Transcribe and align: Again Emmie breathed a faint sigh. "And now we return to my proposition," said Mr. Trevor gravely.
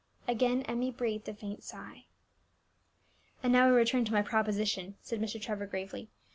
Again 0.27 0.63
Emmie 0.63 0.89
breathed 0.89 1.29
a 1.29 1.33
faint 1.35 1.63
sigh. 1.63 2.07
"And 3.43 3.53
now 3.53 3.67
we 3.69 3.75
return 3.75 4.03
to 4.05 4.11
my 4.11 4.23
proposition," 4.23 4.95
said 4.99 5.21
Mr. 5.21 5.39
Trevor 5.39 5.67
gravely. 5.67 6.09